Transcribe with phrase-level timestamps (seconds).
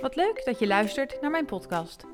[0.00, 2.04] Wat leuk dat je luistert naar mijn podcast.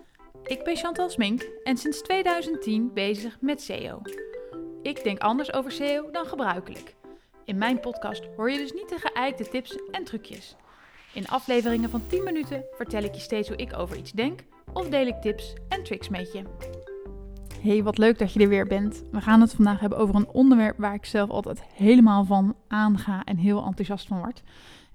[0.43, 4.03] Ik ben Chantal Smink en sinds 2010 bezig met SEO.
[4.83, 6.95] Ik denk anders over SEO dan gebruikelijk.
[7.45, 10.57] In mijn podcast hoor je dus niet de geëikte tips en trucjes.
[11.15, 14.41] In afleveringen van 10 minuten vertel ik je steeds hoe ik over iets denk
[14.73, 16.43] of deel ik tips en tricks met je.
[17.61, 19.03] Hey, wat leuk dat je er weer bent.
[19.11, 23.25] We gaan het vandaag hebben over een onderwerp waar ik zelf altijd helemaal van aanga
[23.25, 24.43] en heel enthousiast van word.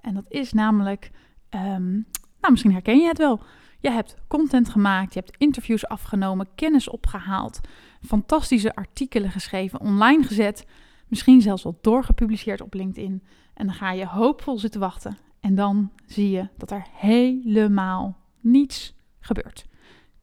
[0.02, 1.12] En dat is namelijk
[1.50, 2.08] um,
[2.42, 3.40] nou, misschien herken je het wel.
[3.80, 7.60] Je hebt content gemaakt, je hebt interviews afgenomen, kennis opgehaald,
[8.02, 10.66] fantastische artikelen geschreven, online gezet,
[11.08, 13.24] misschien zelfs wel doorgepubliceerd op LinkedIn.
[13.54, 15.18] En dan ga je hoopvol zitten wachten.
[15.40, 19.66] En dan zie je dat er helemaal niets gebeurt.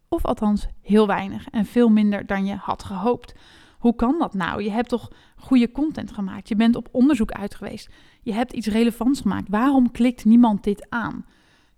[0.09, 3.35] Of althans heel weinig en veel minder dan je had gehoopt.
[3.79, 4.63] Hoe kan dat nou?
[4.63, 6.49] Je hebt toch goede content gemaakt?
[6.49, 7.91] Je bent op onderzoek uit geweest.
[8.23, 9.49] Je hebt iets relevants gemaakt.
[9.49, 11.25] Waarom klikt niemand dit aan?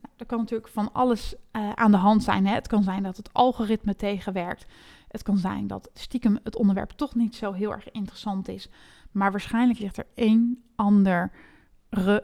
[0.00, 2.46] Nou, er kan natuurlijk van alles uh, aan de hand zijn.
[2.46, 2.54] Hè?
[2.54, 4.66] Het kan zijn dat het algoritme tegenwerkt.
[5.08, 8.68] Het kan zijn dat stiekem het onderwerp toch niet zo heel erg interessant is.
[9.10, 11.30] Maar waarschijnlijk ligt er één andere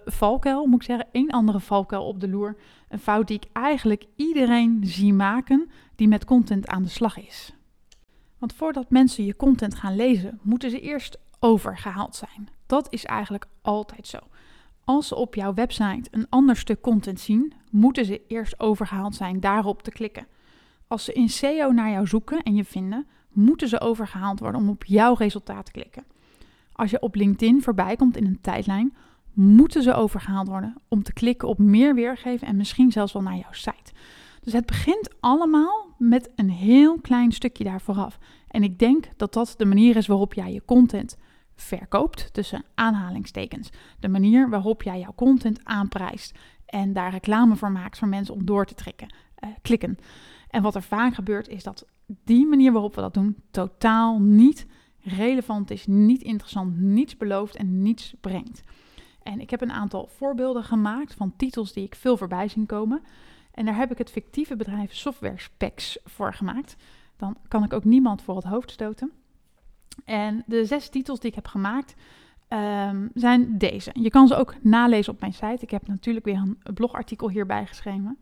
[0.04, 2.56] valkuil, moet ik zeggen, één andere valkuil op de loer.
[2.88, 7.54] Een fout die ik eigenlijk iedereen zie maken die met content aan de slag is.
[8.38, 12.48] Want voordat mensen je content gaan lezen, moeten ze eerst overgehaald zijn.
[12.66, 14.18] Dat is eigenlijk altijd zo.
[14.84, 19.40] Als ze op jouw website een ander stuk content zien, moeten ze eerst overgehaald zijn
[19.40, 20.26] daarop te klikken.
[20.86, 24.68] Als ze in SEO naar jou zoeken en je vinden, moeten ze overgehaald worden om
[24.68, 26.04] op jouw resultaat te klikken.
[26.72, 28.94] Als je op LinkedIn voorbij komt in een tijdlijn,
[29.32, 33.36] moeten ze overgehaald worden om te klikken op meer weergeven en misschien zelfs wel naar
[33.36, 33.92] jouw site.
[34.40, 38.18] Dus het begint allemaal met een heel klein stukje daar vooraf.
[38.48, 41.16] En ik denk dat dat de manier is waarop jij je content
[41.56, 43.70] verkoopt, tussen aanhalingstekens.
[44.00, 48.44] De manier waarop jij jouw content aanprijst en daar reclame voor maakt voor mensen om
[48.44, 49.98] door te trekken, uh, klikken.
[50.48, 54.66] En wat er vaak gebeurt is dat die manier waarop we dat doen totaal niet
[55.00, 58.62] relevant is, niet interessant, niets belooft en niets brengt.
[59.22, 63.02] En ik heb een aantal voorbeelden gemaakt van titels die ik veel voorbij zien komen.
[63.52, 66.76] En daar heb ik het fictieve bedrijf Software Specs voor gemaakt.
[67.16, 69.12] Dan kan ik ook niemand voor het hoofd stoten.
[70.04, 71.94] En de zes titels die ik heb gemaakt
[72.48, 73.90] um, zijn deze.
[73.94, 75.58] Je kan ze ook nalezen op mijn site.
[75.60, 78.18] Ik heb natuurlijk weer een blogartikel hierbij geschreven.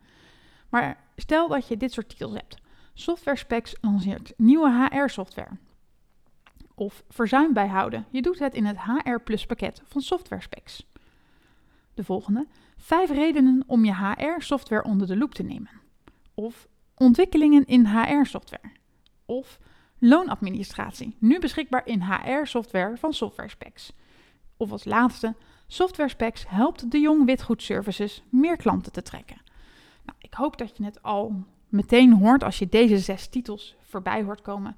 [0.69, 2.57] Maar stel dat je dit soort titels hebt.
[2.93, 5.57] Software Specs lanceert nieuwe HR-software.
[6.75, 8.05] Of verzuim bijhouden.
[8.09, 10.85] Je doet het in het HR Plus pakket van Software Specs.
[11.93, 12.47] De volgende.
[12.77, 15.69] Vijf redenen om je HR-software onder de loep te nemen.
[16.33, 18.71] Of ontwikkelingen in HR-software.
[19.25, 19.59] Of
[20.03, 21.15] loonadministratie.
[21.19, 23.93] Nu beschikbaar in HR-software van Software Specs.
[24.57, 25.35] Of als laatste,
[25.67, 29.41] Software Specs helpt de Jong Witgoed Services meer klanten te trekken.
[30.05, 34.23] Nou, ik hoop dat je het al meteen hoort als je deze zes titels voorbij
[34.23, 34.75] hoort komen.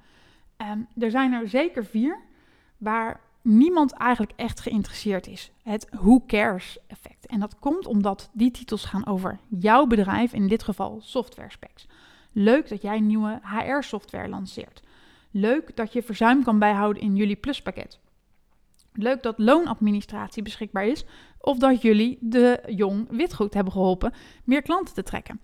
[0.58, 2.20] Um, er zijn er zeker vier
[2.78, 5.52] waar niemand eigenlijk echt geïnteresseerd is.
[5.64, 7.26] Het who cares effect.
[7.26, 11.88] En dat komt omdat die titels gaan over jouw bedrijf, in dit geval Software Specs.
[12.32, 14.84] Leuk dat jij nieuwe HR-software lanceert.
[15.38, 18.00] Leuk dat je verzuim kan bijhouden in jullie pluspakket.
[18.94, 21.06] Leuk dat loonadministratie beschikbaar is
[21.40, 24.14] of dat jullie de jong witgoed hebben geholpen
[24.44, 25.42] meer klanten te trekken.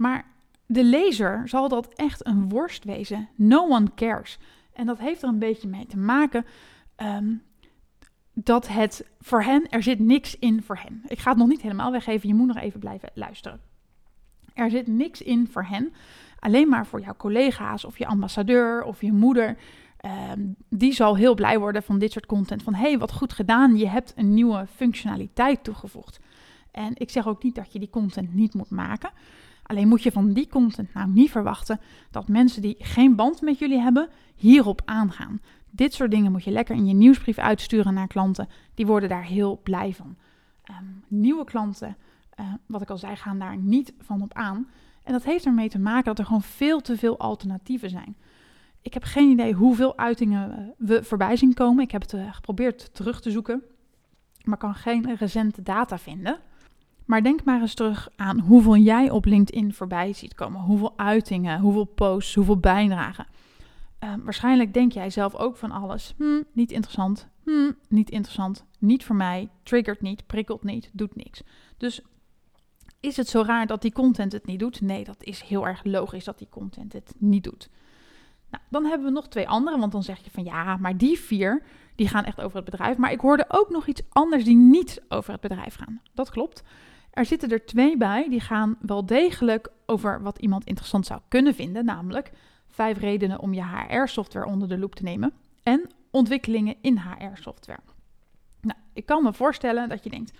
[0.00, 0.24] Maar
[0.66, 3.28] de lezer zal dat echt een worst wezen.
[3.34, 4.38] No one cares.
[4.72, 6.44] En dat heeft er een beetje mee te maken
[7.00, 7.34] Ehm,
[8.34, 11.02] dat het voor hen, er zit niks in voor hen.
[11.06, 13.60] Ik ga het nog niet helemaal weggeven, je moet nog even blijven luisteren.
[14.54, 15.92] Er zit niks in voor hen,
[16.40, 19.56] alleen maar voor jouw collega's of je ambassadeur of je moeder.
[19.96, 22.62] Ehm, die zal heel blij worden van dit soort content.
[22.62, 26.20] Van hey, wat goed gedaan, je hebt een nieuwe functionaliteit toegevoegd.
[26.70, 29.10] En ik zeg ook niet dat je die content niet moet maken.
[29.62, 31.80] Alleen moet je van die content nou niet verwachten
[32.10, 35.40] dat mensen die geen band met jullie hebben, hierop aangaan.
[35.70, 38.48] Dit soort dingen moet je lekker in je nieuwsbrief uitsturen naar klanten.
[38.74, 40.16] Die worden daar heel blij van.
[40.64, 41.96] Ehm, nieuwe klanten,
[42.40, 44.66] uh, wat ik al zei, gaan daar niet van op aan.
[45.02, 48.16] En dat heeft ermee te maken dat er gewoon veel te veel alternatieven zijn.
[48.82, 51.84] Ik heb geen idee hoeveel uitingen eh, we voorbij zien komen.
[51.84, 53.62] Ik heb het uh, geprobeerd terug te zoeken,
[54.44, 56.38] maar kan geen recente data vinden.
[57.04, 60.60] Maar denk maar eens terug aan hoeveel jij op LinkedIn voorbij ziet komen.
[60.60, 63.26] Hoeveel uitingen, hoeveel posts, hoeveel bijdragen.
[63.98, 66.14] Ehm, waarschijnlijk denk jij zelf ook van alles.
[66.16, 67.28] Hm, niet interessant.
[67.44, 68.64] Hm, niet interessant.
[68.78, 69.48] Niet voor mij.
[69.62, 70.26] Triggert niet.
[70.26, 70.90] Prikkelt niet.
[70.92, 71.42] Doet niks.
[71.76, 72.00] Dus
[73.00, 74.80] is het zo raar dat die content het niet doet?
[74.80, 77.68] Nee, dat is heel erg logisch dat die content het niet doet.
[78.50, 81.18] Nou, dan hebben we nog twee andere, want dan zeg je van ja, maar die
[81.18, 81.62] vier,
[81.94, 82.96] die gaan echt over het bedrijf.
[82.96, 86.00] Maar ik hoorde ook nog iets anders die niet over het bedrijf gaan.
[86.14, 86.62] Dat klopt.
[87.10, 91.54] Er zitten er twee bij die gaan wel degelijk over wat iemand interessant zou kunnen
[91.54, 92.32] vinden, namelijk
[92.68, 95.32] vijf redenen om je HR-software onder de loep te nemen
[95.62, 97.80] en ontwikkelingen in HR-software.
[98.60, 100.32] Nou, ik kan me voorstellen dat je denkt,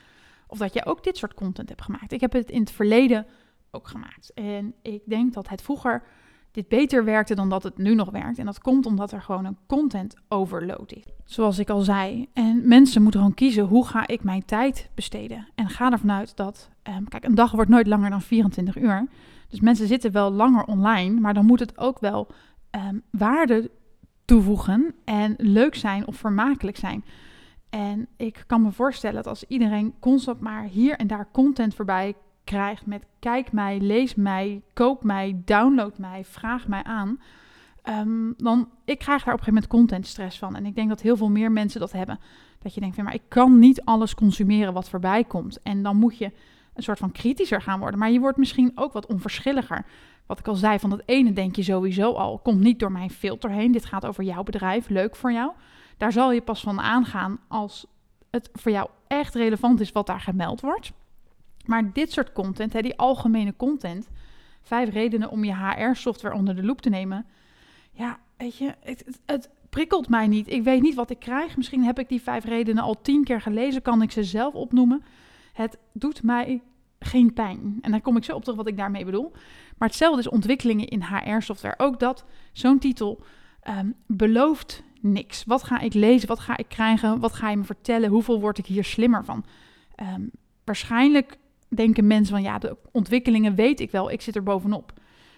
[0.50, 2.12] of dat je ook dit soort content hebt gemaakt.
[2.12, 3.26] Ik heb het in het verleden
[3.70, 4.32] ook gemaakt.
[4.34, 6.02] En ik denk dat het vroeger
[6.50, 8.38] dit beter werkte dan dat het nu nog werkt.
[8.38, 11.04] En dat komt omdat er gewoon een content overload is.
[11.24, 12.28] Zoals ik al zei.
[12.32, 15.48] En mensen moeten gewoon kiezen hoe ga ik mijn tijd besteden.
[15.54, 19.06] En ga ervan uit dat, um, kijk, een dag wordt nooit langer dan 24 uur.
[19.48, 22.28] Dus mensen zitten wel langer online, maar dan moet het ook wel
[22.70, 23.70] um, waarde
[24.24, 27.04] toevoegen en leuk zijn of vermakelijk zijn.
[27.70, 32.14] En ik kan me voorstellen dat als iedereen constant maar hier en daar content voorbij
[32.44, 37.20] krijgt met kijk mij, lees mij, koop mij, download mij, vraag mij aan.
[37.84, 40.56] Um, dan ik krijg daar op een gegeven moment contentstress van.
[40.56, 42.20] En ik denk dat heel veel meer mensen dat hebben.
[42.58, 45.62] Dat je denkt, maar ik kan niet alles consumeren wat voorbij komt.
[45.62, 46.32] En dan moet je
[46.74, 47.98] een soort van kritischer gaan worden.
[47.98, 49.84] Maar je wordt misschien ook wat onverschilliger.
[50.26, 53.10] Wat ik al zei, van dat ene denk je sowieso al, komt niet door mijn
[53.10, 53.72] filter heen.
[53.72, 55.52] Dit gaat over jouw bedrijf, leuk voor jou.
[56.00, 57.86] Daar zal je pas van aangaan als
[58.30, 60.92] het voor jou echt relevant is wat daar gemeld wordt.
[61.64, 64.08] Maar dit soort content, die algemene content,
[64.62, 67.26] vijf redenen om je HR-software onder de loep te nemen.
[67.92, 70.48] Ja, weet je, het, het, prikkelt mij niet.
[70.48, 71.56] Ik weet niet wat ik krijg.
[71.56, 75.04] Misschien heb ik die vijf redenen al tien keer gelezen, kan ik ze zelf opnoemen.
[75.52, 76.62] Het doet mij
[76.98, 77.78] geen pijn.
[77.80, 79.32] En dan kom ik zo op terug wat ik daarmee bedoel.
[79.78, 81.78] Maar hetzelfde is ontwikkelingen in HR-software.
[81.78, 83.22] Ook dat, zo'n titel
[83.68, 85.44] um, belooft niks.
[85.44, 86.28] Wat ga ik lezen?
[86.28, 87.20] Wat ga ik krijgen?
[87.20, 88.10] Wat ga je me vertellen?
[88.10, 89.44] Hoeveel word ik hier slimmer van?
[90.14, 90.30] Um,
[90.64, 91.38] waarschijnlijk
[91.68, 94.92] denken mensen van ja, de ontwikkelingen weet ik wel, ik zit er bovenop.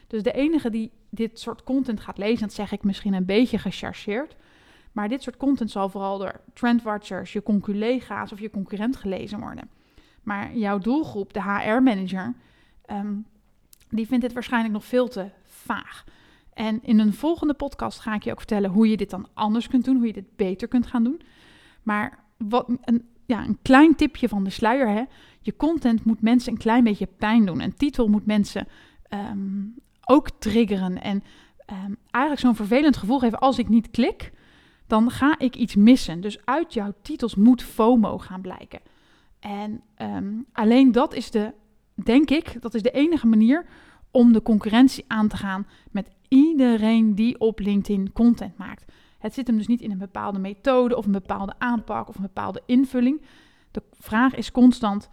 [0.06, 3.58] Dus de enige die dit soort content gaat lezen, dat zeg ik misschien een beetje
[3.58, 4.36] gechargeerd,
[4.92, 9.70] maar dit soort content zal vooral door trendwatchers, je conculega's of je concurrent gelezen worden.
[10.22, 12.34] Maar jouw doelgroep, de HR-manager,
[12.84, 13.14] ehm,
[13.88, 16.04] die vindt dit waarschijnlijk nog veel te vaag.
[16.54, 19.68] En in een volgende podcast ga ik je ook vertellen hoe je dit dan anders
[19.68, 21.20] kunt doen, hoe je dit beter kunt gaan doen.
[21.82, 24.88] Maar wat, een, ja, een klein tipje van de sluier.
[24.88, 25.02] Hè?
[25.40, 27.60] Je content moet mensen een klein beetje pijn doen.
[27.60, 28.68] Een titel moet mensen
[29.08, 29.62] ehm,
[30.04, 31.02] ook triggeren.
[31.02, 31.22] En
[31.86, 34.32] um, eigenlijk zo'n vervelend gevoel geven als ik niet klik,
[34.86, 36.20] dan ga ik iets missen.
[36.20, 38.80] Dus uit jouw titels moet FOMO gaan blijken.
[39.40, 41.52] En um, alleen dat is de,
[41.94, 43.66] denk ik, dat is de enige manier
[44.12, 48.92] om de concurrentie aan te gaan met iedereen die op LinkedIn content maakt.
[49.18, 52.22] Het zit hem dus niet in een bepaalde methode of een bepaalde aanpak of een
[52.22, 53.22] bepaalde invulling.
[53.70, 55.08] De vraag is constant: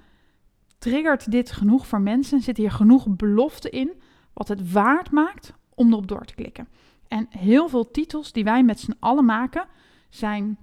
[0.77, 2.41] triggert dit genoeg voor mensen?
[2.41, 3.91] Zit hier genoeg belofte in
[4.33, 6.67] wat het waard maakt om erop door te klikken?
[7.07, 9.65] En heel veel titels die wij met z'n allen maken
[10.09, 10.57] zijn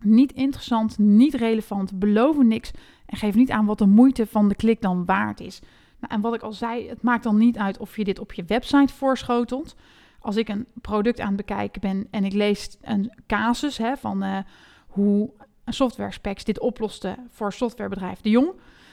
[0.00, 2.70] niet interessant, niet relevant, beloven niks
[3.06, 5.60] en geven niet aan wat de moeite van de klik dan waard is.
[6.00, 8.32] Nou, en wat ik al zei, het maakt dan niet uit of je dit op
[8.32, 9.76] je website voorschotelt
[10.20, 14.24] als ik een product aan het bekijken ben en ik lees een casus hè, van
[14.24, 14.38] uh,
[14.86, 15.30] hoe
[15.66, 18.52] software specs dit oploste voor softwarebedrijf De Jong,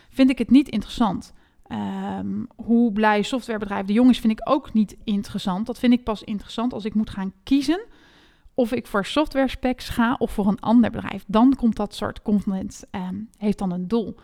[0.09, 1.33] vind ik het niet interessant.
[2.19, 5.65] Um, hoe blij softwarebedrijf De Jong is, vind ik ook niet interessant.
[5.65, 7.85] Dat vind ik pas interessant als ik moet gaan kiezen
[8.53, 11.23] of ik voor software specs ga of voor een ander bedrijf.
[11.27, 14.15] Dan komt dat soort content, um, heeft dan een doel.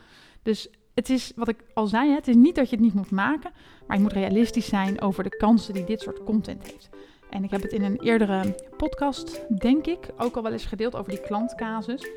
[0.43, 3.11] Dus het is wat ik al zei, het is niet dat je het niet moet
[3.11, 3.51] maken,
[3.87, 6.89] maar je moet realistisch zijn over de kansen die dit soort content heeft.
[7.29, 10.95] En ik heb het in een eerdere podcast, denk ik, ook al wel eens gedeeld
[10.95, 12.09] over die klantcasus.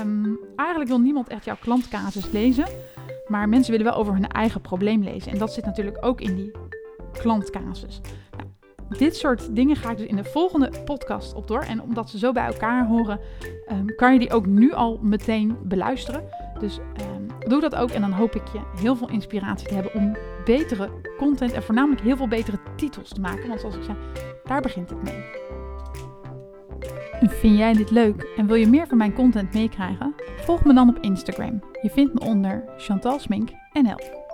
[0.00, 2.66] Um, eigenlijk wil niemand echt jouw klantcasus lezen,
[3.26, 5.32] maar mensen willen wel over hun eigen probleem lezen.
[5.32, 6.52] En dat zit natuurlijk ook in die
[7.12, 8.00] klantcasus.
[8.88, 11.60] Nou, dit soort dingen ga ik dus in de volgende podcast op door.
[11.60, 13.20] En omdat ze zo bij elkaar horen,
[13.72, 16.22] um, kan je die ook nu al meteen beluisteren.
[16.58, 17.15] Dus um,
[17.48, 20.90] doe dat ook en dan hoop ik je heel veel inspiratie te hebben om betere
[21.16, 23.48] content en voornamelijk heel veel betere titels te maken.
[23.48, 23.96] Want zoals ik zei,
[24.44, 25.24] daar begint het mee.
[27.20, 30.14] Vind jij dit leuk en wil je meer van mijn content meekrijgen?
[30.36, 31.60] Volg me dan op Instagram.
[31.82, 34.25] Je vindt me onder Chantal Smink NL.